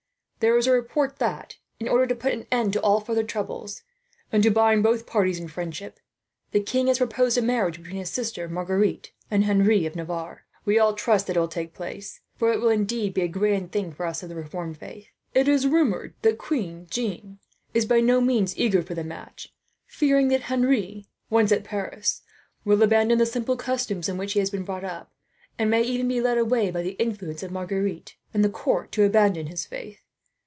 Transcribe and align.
"There 0.43 0.57
is 0.57 0.65
a 0.65 0.71
report 0.71 1.19
that, 1.19 1.57
in 1.79 1.87
order 1.87 2.07
to 2.07 2.15
put 2.15 2.33
an 2.33 2.47
end 2.51 2.73
to 2.73 2.81
all 2.81 2.99
further 2.99 3.23
troubles, 3.23 3.83
and 4.31 4.41
to 4.41 4.49
bind 4.49 4.81
both 4.81 5.05
parties 5.05 5.39
in 5.39 5.47
friendship, 5.49 5.99
the 6.49 6.59
king 6.63 6.87
has 6.87 6.97
proposed 6.97 7.37
a 7.37 7.43
marriage 7.43 7.77
between 7.77 7.97
his 7.99 8.09
sister 8.09 8.49
Marguerite 8.49 9.11
and 9.29 9.43
Henry 9.43 9.85
of 9.85 9.95
Navarre. 9.95 10.47
We 10.65 10.79
all 10.79 10.95
trust 10.95 11.27
that 11.27 11.37
it 11.37 11.39
will 11.39 11.47
take 11.47 11.75
place, 11.75 12.21
for 12.37 12.51
it 12.51 12.59
will 12.59 12.69
indeed 12.71 13.13
be 13.13 13.21
a 13.21 13.27
grand 13.27 13.71
thing 13.71 13.91
for 13.91 14.03
us 14.03 14.23
of 14.23 14.29
the 14.29 14.35
reformed 14.35 14.79
faith. 14.79 15.09
"It 15.35 15.47
is 15.47 15.67
rumoured 15.67 16.15
that 16.23 16.39
Queen 16.39 16.87
Jeanne 16.89 17.37
is 17.75 17.85
by 17.85 17.99
no 17.99 18.19
means 18.19 18.57
eager 18.57 18.81
for 18.81 18.95
the 18.95 19.03
match, 19.03 19.53
fearing 19.85 20.29
that 20.29 20.41
Henry, 20.41 21.05
once 21.29 21.51
at 21.51 21.63
Paris, 21.63 22.23
will 22.65 22.81
abandon 22.81 23.19
the 23.19 23.27
simple 23.27 23.57
customs 23.57 24.09
in 24.09 24.17
which 24.17 24.33
he 24.33 24.39
has 24.39 24.49
been 24.49 24.65
brought 24.65 24.83
up; 24.83 25.11
and 25.59 25.69
may 25.69 25.83
even 25.83 26.07
be 26.07 26.19
led 26.19 26.39
away, 26.39 26.71
by 26.71 26.81
the 26.81 26.93
influence 26.93 27.43
of 27.43 27.51
Marguerite 27.51 28.15
and 28.33 28.43
the 28.43 28.49
court, 28.49 28.91
to 28.93 29.03
abandon 29.03 29.45
his 29.45 29.67
faith. 29.67 29.99